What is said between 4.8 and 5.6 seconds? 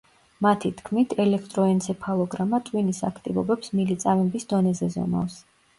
ზომავს.